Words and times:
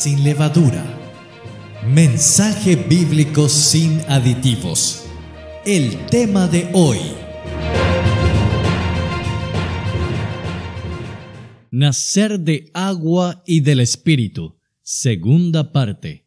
sin 0.00 0.24
levadura. 0.24 0.82
Mensaje 1.86 2.74
bíblico 2.74 3.50
sin 3.50 4.00
aditivos. 4.08 5.04
El 5.66 6.06
tema 6.06 6.48
de 6.48 6.70
hoy. 6.72 6.96
Nacer 11.70 12.40
de 12.40 12.70
agua 12.72 13.42
y 13.46 13.60
del 13.60 13.80
Espíritu. 13.80 14.56
Segunda 14.80 15.70
parte. 15.70 16.26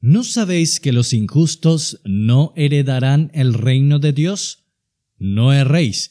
¿No 0.00 0.22
sabéis 0.22 0.78
que 0.78 0.92
los 0.92 1.14
injustos 1.14 2.02
no 2.04 2.52
heredarán 2.54 3.30
el 3.32 3.54
reino 3.54 3.98
de 3.98 4.12
Dios? 4.12 4.66
No 5.16 5.54
erréis, 5.54 6.10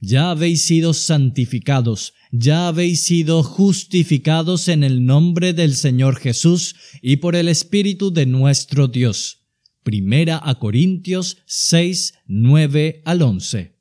ya 0.00 0.30
habéis 0.30 0.62
sido 0.62 0.94
santificados, 0.94 2.14
ya 2.30 2.68
habéis 2.68 3.02
sido 3.02 3.42
justificados 3.42 4.68
en 4.68 4.84
el 4.84 5.04
nombre 5.04 5.52
del 5.52 5.74
Señor 5.74 6.16
Jesús 6.16 6.76
y 7.02 7.16
por 7.16 7.34
el 7.34 7.48
Espíritu 7.48 8.12
de 8.12 8.26
nuestro 8.26 8.88
Dios. 8.88 9.46
Primera 9.82 10.40
a 10.42 10.58
Corintios 10.58 11.38
6, 11.46 12.14
9 12.26 13.02
al 13.04 13.22
11. 13.22 13.78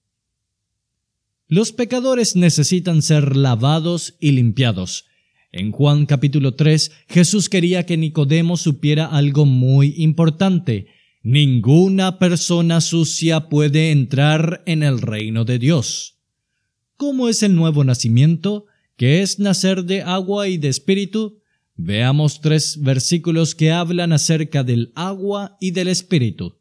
Los 1.47 1.71
pecadores 1.71 2.35
necesitan 2.35 3.01
ser 3.01 3.35
lavados 3.35 4.15
y 4.19 4.31
limpiados. 4.31 5.05
En 5.51 5.71
Juan 5.71 6.05
capítulo 6.05 6.55
3, 6.55 6.91
Jesús 7.07 7.47
quería 7.47 7.85
que 7.85 7.95
Nicodemo 7.95 8.57
supiera 8.57 9.05
algo 9.05 9.45
muy 9.45 9.93
importante. 9.97 10.87
Ninguna 11.29 12.19
persona 12.19 12.79
sucia 12.79 13.49
puede 13.49 13.91
entrar 13.91 14.63
en 14.65 14.81
el 14.81 15.01
reino 15.01 15.43
de 15.43 15.59
Dios. 15.59 16.21
¿Cómo 16.95 17.27
es 17.27 17.43
el 17.43 17.53
nuevo 17.53 17.83
nacimiento? 17.83 18.67
¿Qué 18.95 19.21
es 19.21 19.37
nacer 19.37 19.83
de 19.83 20.03
agua 20.03 20.47
y 20.47 20.57
de 20.57 20.69
espíritu? 20.69 21.41
Veamos 21.75 22.39
tres 22.39 22.81
versículos 22.81 23.55
que 23.55 23.73
hablan 23.73 24.13
acerca 24.13 24.63
del 24.63 24.93
agua 24.95 25.57
y 25.59 25.71
del 25.71 25.89
espíritu. 25.89 26.59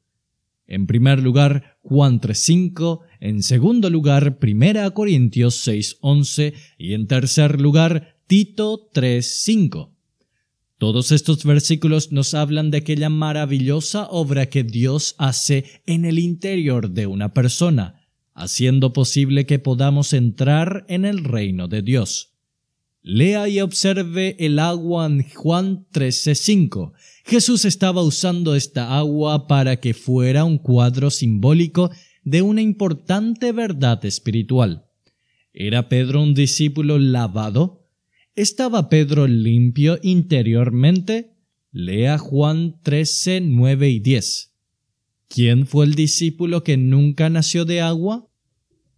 En 0.66 0.88
primer 0.88 1.22
lugar, 1.22 1.78
Juan 1.82 2.20
3.5, 2.20 3.02
en 3.20 3.44
segundo 3.44 3.88
lugar, 3.88 4.40
Primera 4.40 4.90
Corintios 4.90 5.64
6.11 5.64 6.54
y 6.76 6.94
en 6.94 7.06
tercer 7.06 7.60
lugar, 7.60 8.16
Tito 8.26 8.90
3.5. 8.92 9.95
Todos 10.78 11.10
estos 11.10 11.42
versículos 11.44 12.12
nos 12.12 12.34
hablan 12.34 12.70
de 12.70 12.78
aquella 12.78 13.08
maravillosa 13.08 14.08
obra 14.10 14.46
que 14.46 14.62
Dios 14.62 15.14
hace 15.16 15.64
en 15.86 16.04
el 16.04 16.18
interior 16.18 16.90
de 16.90 17.06
una 17.06 17.32
persona, 17.32 18.02
haciendo 18.34 18.92
posible 18.92 19.46
que 19.46 19.58
podamos 19.58 20.12
entrar 20.12 20.84
en 20.88 21.06
el 21.06 21.24
reino 21.24 21.66
de 21.68 21.80
Dios. 21.80 22.34
Lea 23.00 23.48
y 23.48 23.60
observe 23.60 24.36
el 24.38 24.58
agua 24.58 25.06
en 25.06 25.26
Juan 25.30 25.86
13:5. 25.92 26.92
Jesús 27.24 27.64
estaba 27.64 28.02
usando 28.02 28.54
esta 28.54 28.98
agua 28.98 29.46
para 29.46 29.80
que 29.80 29.94
fuera 29.94 30.44
un 30.44 30.58
cuadro 30.58 31.10
simbólico 31.10 31.90
de 32.24 32.42
una 32.42 32.60
importante 32.60 33.52
verdad 33.52 34.04
espiritual. 34.04 34.86
¿Era 35.54 35.88
Pedro 35.88 36.22
un 36.22 36.34
discípulo 36.34 36.98
lavado? 36.98 37.85
¿Estaba 38.36 38.90
Pedro 38.90 39.26
limpio 39.26 39.98
interiormente? 40.02 41.32
Lea 41.72 42.18
Juan 42.18 42.78
13, 42.82 43.40
9 43.40 43.88
y 43.88 43.98
10. 44.00 44.52
¿Quién 45.28 45.66
fue 45.66 45.86
el 45.86 45.94
discípulo 45.94 46.62
que 46.62 46.76
nunca 46.76 47.30
nació 47.30 47.64
de 47.64 47.80
agua? 47.80 48.28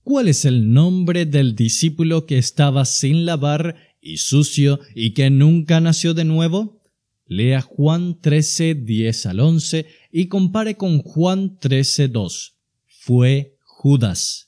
¿Cuál 0.03 0.27
es 0.27 0.45
el 0.45 0.73
nombre 0.73 1.25
del 1.25 1.55
discípulo 1.55 2.27
que 2.27 2.37
estaba 2.37 2.85
sin 2.85 3.27
lavar 3.27 3.77
y 4.01 4.17
sucio 4.17 4.81
y 4.93 5.13
que 5.15 5.31
nunca 5.31 5.81
nació 5.81 6.15
de 6.15 6.25
nuevo? 6.25 6.83
Lea 7.25 7.61
Juan 7.61 8.21
13, 8.21 8.75
10 8.75 9.27
al 9.27 9.39
11 9.39 9.87
y 10.11 10.27
compare 10.27 10.77
con 10.77 10.99
Juan 10.99 11.61
13, 11.61 12.09
2. 12.09 12.57
Fue 12.89 13.57
Judas. 13.63 14.48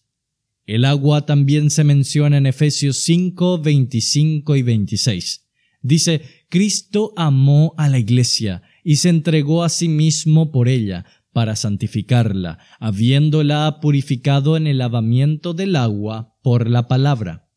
El 0.71 0.85
agua 0.85 1.27
también 1.27 1.69
se 1.69 1.83
menciona 1.83 2.37
en 2.37 2.47
Efesios 2.47 2.99
5, 2.99 3.61
25 3.61 4.55
y 4.55 4.63
26. 4.63 5.49
Dice, 5.83 6.23
Cristo 6.49 7.13
amó 7.17 7.75
a 7.77 7.89
la 7.89 7.99
iglesia 7.99 8.63
y 8.85 8.95
se 8.95 9.09
entregó 9.09 9.65
a 9.65 9.69
sí 9.69 9.89
mismo 9.89 10.53
por 10.53 10.69
ella, 10.69 11.07
para 11.33 11.57
santificarla, 11.57 12.61
habiéndola 12.79 13.81
purificado 13.83 14.57
en 14.57 14.69
el 14.69 14.79
lavamiento 14.79 15.55
del 15.55 15.75
agua 15.75 16.37
por 16.41 16.71
la 16.71 16.87
palabra. 16.87 17.49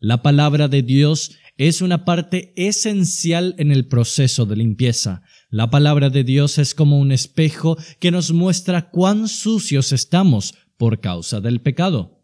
La 0.00 0.22
palabra 0.22 0.66
de 0.66 0.82
Dios 0.82 1.36
es 1.58 1.80
una 1.80 2.04
parte 2.04 2.54
esencial 2.56 3.54
en 3.58 3.70
el 3.70 3.86
proceso 3.86 4.46
de 4.46 4.56
limpieza. 4.56 5.22
La 5.48 5.70
palabra 5.70 6.10
de 6.10 6.24
Dios 6.24 6.58
es 6.58 6.74
como 6.74 6.98
un 6.98 7.12
espejo 7.12 7.78
que 8.00 8.10
nos 8.10 8.32
muestra 8.32 8.90
cuán 8.90 9.28
sucios 9.28 9.92
estamos 9.92 10.56
por 10.76 10.98
causa 10.98 11.40
del 11.40 11.60
pecado. 11.60 12.17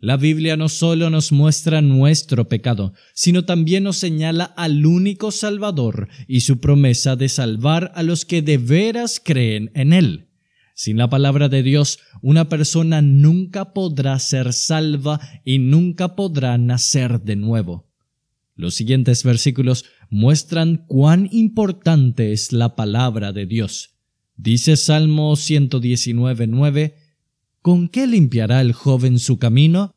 La 0.00 0.16
Biblia 0.16 0.56
no 0.56 0.68
solo 0.68 1.10
nos 1.10 1.32
muestra 1.32 1.82
nuestro 1.82 2.48
pecado, 2.48 2.94
sino 3.14 3.44
también 3.44 3.82
nos 3.82 3.96
señala 3.96 4.44
al 4.44 4.86
único 4.86 5.32
Salvador 5.32 6.08
y 6.28 6.40
su 6.40 6.60
promesa 6.60 7.16
de 7.16 7.28
salvar 7.28 7.90
a 7.96 8.04
los 8.04 8.24
que 8.24 8.40
de 8.40 8.58
veras 8.58 9.20
creen 9.22 9.72
en 9.74 9.92
Él. 9.92 10.28
Sin 10.74 10.98
la 10.98 11.10
palabra 11.10 11.48
de 11.48 11.64
Dios, 11.64 11.98
una 12.22 12.48
persona 12.48 13.02
nunca 13.02 13.72
podrá 13.72 14.16
ser 14.20 14.52
salva 14.52 15.20
y 15.44 15.58
nunca 15.58 16.14
podrá 16.14 16.56
nacer 16.58 17.20
de 17.22 17.34
nuevo. 17.34 17.88
Los 18.54 18.76
siguientes 18.76 19.24
versículos 19.24 19.84
muestran 20.10 20.84
cuán 20.86 21.28
importante 21.32 22.32
es 22.32 22.52
la 22.52 22.76
palabra 22.76 23.32
de 23.32 23.46
Dios. 23.46 23.96
Dice 24.36 24.76
Salmo 24.76 25.32
119.9 25.32 26.94
¿Con 27.68 27.90
qué 27.90 28.06
limpiará 28.06 28.62
el 28.62 28.72
joven 28.72 29.18
su 29.18 29.38
camino? 29.38 29.94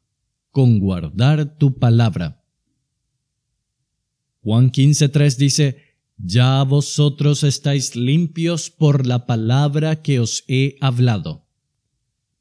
Con 0.49 0.77
guardar 0.79 1.57
tu 1.57 1.79
palabra. 1.79 2.43
Juan 4.41 4.73
15.3 4.73 5.37
dice, 5.37 5.77
Ya 6.17 6.61
vosotros 6.63 7.45
estáis 7.45 7.95
limpios 7.95 8.69
por 8.71 9.07
la 9.07 9.25
palabra 9.25 10.01
que 10.01 10.19
os 10.19 10.43
he 10.49 10.75
hablado. 10.81 11.47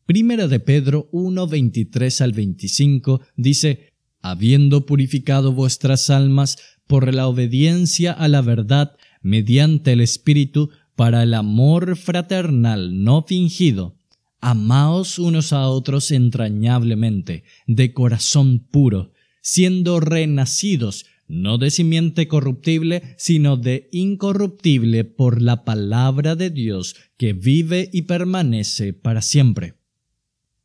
Primera 0.05 0.49
de 0.49 0.59
Pedro 0.59 1.09
1.23 1.13 2.23
al 2.23 2.33
25 2.33 3.21
dice, 3.37 3.93
Habiendo 4.23 4.85
purificado 4.85 5.53
vuestras 5.53 6.11
almas 6.11 6.59
por 6.89 7.15
la 7.15 7.29
obediencia 7.29 8.11
a 8.11 8.27
la 8.27 8.43
verdad 8.43 8.97
mediante 9.23 9.93
el 9.93 10.01
Espíritu 10.01 10.71
para 10.97 11.23
el 11.23 11.35
amor 11.35 11.97
fraternal 11.97 13.05
no 13.05 13.23
fingido, 13.23 14.00
Amaos 14.41 15.19
unos 15.19 15.53
a 15.53 15.69
otros 15.69 16.11
entrañablemente, 16.11 17.45
de 17.67 17.93
corazón 17.93 18.59
puro, 18.59 19.13
siendo 19.43 20.01
renacidos, 20.01 21.07
no 21.29 21.59
de 21.59 21.71
simiente 21.71 22.27
corruptible, 22.27 23.15
sino 23.17 23.57
de 23.57 23.89
incorruptible 23.93 25.05
por 25.05 25.41
la 25.41 25.65
palabra 25.65 26.37
de 26.37 26.51
Dios 26.51 26.97
que 27.17 27.33
vive 27.33 27.89
y 27.93 28.03
permanece 28.03 28.93
para 28.93 29.23
siempre. 29.23 29.75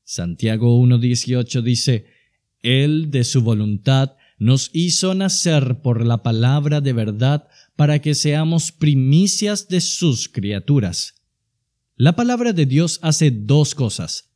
Santiago 0.04 0.80
1.18 0.82 1.62
dice, 1.62 2.06
Él 2.62 3.12
de 3.12 3.24
su 3.24 3.42
voluntad 3.42 4.14
nos 4.38 4.70
hizo 4.74 5.14
nacer 5.14 5.82
por 5.82 6.06
la 6.06 6.24
palabra 6.24 6.82
de 6.82 6.94
verdad 6.94 7.48
para 7.76 8.00
que 8.00 8.16
seamos 8.16 8.72
primicias 8.72 9.68
de 9.68 9.82
sus 9.82 10.30
criaturas. 10.30 11.25
La 11.98 12.18
palabra 12.18 12.52
de 12.52 12.66
Dios 12.66 13.00
hace 13.04 13.32
dos 13.32 13.74
cosas. 13.74 14.30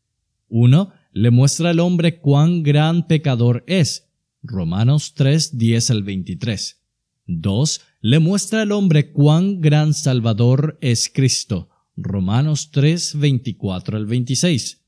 Uno, 0.47 0.93
le 1.11 1.29
muestra 1.29 1.71
al 1.71 1.81
hombre 1.81 2.21
cuán 2.21 2.63
gran 2.63 3.05
pecador 3.05 3.65
es. 3.67 4.07
Romanos 4.41 5.13
3, 5.13 5.57
10 5.57 5.91
al 5.91 6.03
23. 6.03 6.81
Dos, 7.25 7.81
le 7.99 8.19
muestra 8.19 8.61
al 8.61 8.71
hombre 8.71 9.11
cuán 9.11 9.59
gran 9.59 9.93
Salvador 9.93 10.77
es 10.79 11.11
Cristo. 11.13 11.67
Romanos 11.97 12.71
3, 12.71 13.19
24 13.19 13.97
al 13.97 14.05
26. 14.05 14.81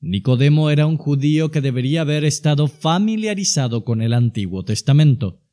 Nicodemo 0.00 0.70
era 0.70 0.86
un 0.86 0.96
judío 0.96 1.52
que 1.52 1.60
debería 1.60 2.00
haber 2.00 2.24
estado 2.24 2.66
familiarizado 2.66 3.84
con 3.84 4.02
el 4.02 4.14
Antiguo 4.14 4.64
Testamento. 4.64 5.43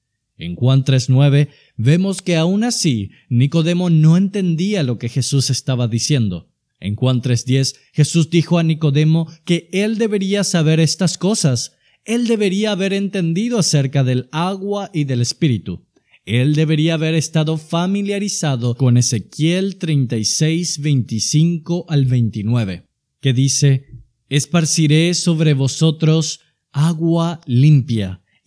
En 0.42 0.56
Juan 0.56 0.84
3.9 0.84 1.50
vemos 1.78 2.24
que 2.24 2.36
aún 2.36 2.64
así 2.64 3.12
Nicodemo 3.30 3.92
no 3.92 4.18
entendía 4.18 4.82
lo 4.82 4.98
que 4.98 5.08
Jesús 5.08 5.52
estaba 5.52 5.88
diciendo. 5.88 6.50
En 6.80 6.96
Juan 6.96 7.22
3.10, 7.22 7.76
Jesús 7.94 8.32
dijo 8.32 8.58
a 8.58 8.64
Nicodemo 8.64 9.32
que 9.46 9.70
él 9.72 10.00
debería 10.00 10.44
saber 10.44 10.80
estas 10.80 11.20
cosas. 11.20 11.74
Él 12.06 12.26
debería 12.26 12.72
haber 12.72 12.92
entendido 12.92 13.60
acerca 13.60 14.04
del 14.04 14.30
agua 14.32 14.90
y 14.92 15.04
del 15.04 15.22
espíritu. 15.22 15.86
Él 16.26 16.56
debería 16.56 16.96
haber 16.96 17.14
estado 17.14 17.60
familiarizado 17.60 18.74
con 18.74 18.98
Ezequiel 18.98 19.78
36, 19.78 20.80
25 20.80 21.86
al 21.88 22.06
29, 22.06 22.88
que 23.20 23.34
dice, 23.34 23.86
Esparciré 24.28 25.14
sobre 25.14 25.54
vosotros 25.54 26.40
agua 26.72 27.42
limpia, 27.46 28.21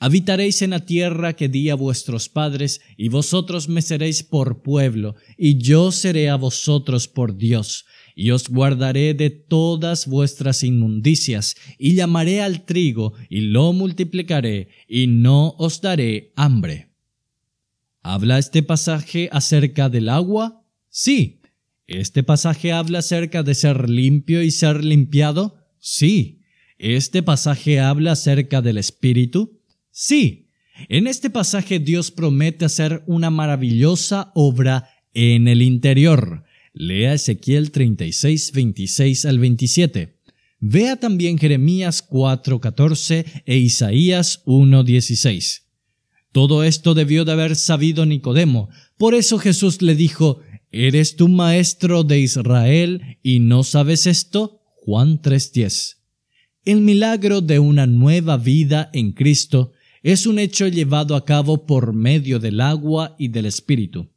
Habitaréis 0.00 0.62
en 0.62 0.70
la 0.70 0.84
tierra 0.84 1.34
que 1.34 1.48
di 1.48 1.70
a 1.70 1.76
vuestros 1.76 2.28
padres, 2.28 2.80
y 2.96 3.08
vosotros 3.08 3.68
me 3.68 3.82
seréis 3.82 4.24
por 4.24 4.62
pueblo, 4.62 5.14
y 5.38 5.58
yo 5.58 5.92
seré 5.92 6.28
a 6.28 6.36
vosotros 6.36 7.06
por 7.06 7.36
Dios 7.36 7.84
y 8.20 8.32
os 8.32 8.50
guardaré 8.50 9.14
de 9.14 9.30
todas 9.30 10.06
vuestras 10.06 10.62
inmundicias, 10.62 11.56
y 11.78 11.94
llamaré 11.94 12.42
al 12.42 12.66
trigo, 12.66 13.14
y 13.30 13.40
lo 13.40 13.72
multiplicaré, 13.72 14.68
y 14.86 15.06
no 15.06 15.54
os 15.56 15.80
daré 15.80 16.32
hambre. 16.36 16.90
¿Habla 18.02 18.38
este 18.38 18.62
pasaje 18.62 19.30
acerca 19.32 19.88
del 19.88 20.10
agua? 20.10 20.66
Sí. 20.90 21.40
¿Este 21.86 22.22
pasaje 22.22 22.72
habla 22.72 22.98
acerca 22.98 23.42
de 23.42 23.54
ser 23.54 23.88
limpio 23.88 24.42
y 24.42 24.50
ser 24.50 24.84
limpiado? 24.84 25.56
Sí. 25.78 26.42
¿Este 26.78 27.22
pasaje 27.22 27.80
habla 27.80 28.12
acerca 28.12 28.60
del 28.60 28.76
Espíritu? 28.76 29.59
Sí. 29.90 30.48
En 30.88 31.06
este 31.06 31.30
pasaje 31.30 31.78
Dios 31.78 32.10
promete 32.10 32.64
hacer 32.64 33.02
una 33.06 33.30
maravillosa 33.30 34.32
obra 34.34 34.88
en 35.12 35.48
el 35.48 35.62
interior. 35.62 36.44
Lea 36.72 37.14
Ezequiel 37.14 37.70
36, 37.70 38.52
26 38.52 39.24
al 39.26 39.38
27. 39.38 40.16
Vea 40.60 40.96
también 40.96 41.38
Jeremías 41.38 42.02
4:14 42.08 43.24
e 43.44 43.56
Isaías 43.58 44.42
1:16. 44.46 45.62
Todo 46.32 46.62
esto 46.64 46.94
debió 46.94 47.24
de 47.24 47.32
haber 47.32 47.56
sabido 47.56 48.06
Nicodemo. 48.06 48.68
Por 48.96 49.14
eso 49.14 49.38
Jesús 49.38 49.82
le 49.82 49.96
dijo, 49.96 50.40
¿Eres 50.72 51.16
tú 51.16 51.28
maestro 51.28 52.04
de 52.04 52.20
Israel 52.20 53.18
y 53.24 53.40
no 53.40 53.64
sabes 53.64 54.06
esto? 54.06 54.62
Juan 54.76 55.20
3:10. 55.20 55.96
El 56.64 56.82
milagro 56.82 57.40
de 57.40 57.58
una 57.58 57.86
nueva 57.86 58.36
vida 58.36 58.88
en 58.92 59.12
Cristo 59.12 59.72
es 60.02 60.26
un 60.26 60.38
hecho 60.38 60.66
llevado 60.66 61.14
a 61.14 61.24
cabo 61.24 61.66
por 61.66 61.92
medio 61.92 62.38
del 62.38 62.60
agua 62.60 63.14
y 63.18 63.28
del 63.28 63.46
Espíritu. 63.46 64.08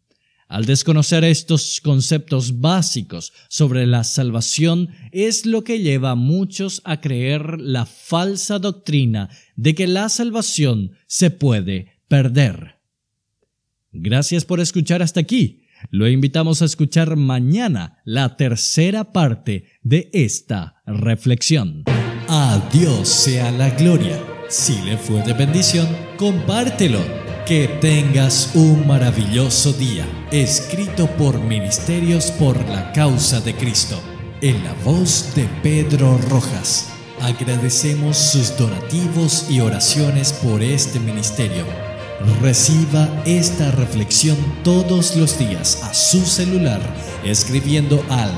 Al 0.48 0.66
desconocer 0.66 1.24
estos 1.24 1.82
conceptos 1.82 2.60
básicos 2.60 3.34
sobre 3.50 3.88
la 3.88 4.04
salvación 4.04 4.90
es 5.12 5.46
lo 5.48 5.64
que 5.64 5.80
lleva 5.80 6.12
a 6.12 6.16
muchos 6.16 6.82
a 6.84 7.02
creer 7.02 7.60
la 7.60 7.86
falsa 7.86 8.60
doctrina 8.60 9.30
de 9.56 9.74
que 9.74 9.88
la 9.88 10.10
salvación 10.10 10.92
se 11.08 11.32
puede 11.32 11.94
perder. 12.08 12.76
Gracias 13.92 14.46
por 14.46 14.60
escuchar 14.60 15.02
hasta 15.02 15.20
aquí. 15.20 15.64
Lo 15.90 16.08
invitamos 16.08 16.62
a 16.62 16.66
escuchar 16.66 17.16
mañana 17.16 18.02
la 18.06 18.38
tercera 18.38 19.12
parte 19.12 19.66
de 19.82 20.10
esta 20.14 20.82
reflexión. 20.86 21.84
A 22.28 22.70
Dios 22.72 23.10
sea 23.10 23.52
la 23.52 23.70
gloria. 23.72 24.33
Si 24.54 24.80
le 24.84 25.00
fue 25.00 25.24
de 25.24 25.34
bendición, 25.34 25.88
compártelo 26.16 27.00
que 27.44 27.68
tengas 27.82 28.52
un 28.54 28.86
maravilloso 28.86 29.74
día, 29.74 30.06
escrito 30.30 31.08
por 31.08 31.40
Ministerios 31.40 32.30
por 32.30 32.64
la 32.70 32.92
Causa 32.92 33.42
de 33.42 33.56
Cristo, 33.56 34.00
en 34.42 34.64
la 34.64 34.76
voz 34.86 35.34
de 35.34 35.46
Pedro 35.64 36.20
Rojas. 36.30 36.90
Agradecemos 37.20 38.16
sus 38.16 38.56
donativos 38.56 39.48
y 39.50 39.60
oraciones 39.60 40.32
por 40.34 40.62
este 40.62 41.00
ministerio. 41.00 41.66
Reciba 42.40 43.10
esta 43.26 43.72
reflexión 43.72 44.38
todos 44.64 45.16
los 45.16 45.40
días 45.40 45.82
a 45.82 45.96
su 45.96 46.24
celular 46.28 46.80
escribiendo 47.26 48.06
al 48.08 48.32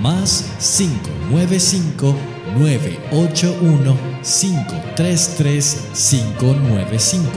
más 0.00 0.44
595 0.60 2.14
981 2.56 4.09
533 4.22 5.76
595 5.94 7.30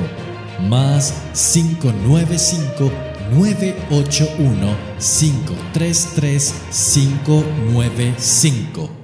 más 0.70 1.14
595 1.34 2.92
981 3.32 4.76
533 5.00 6.54
595 6.72 9.03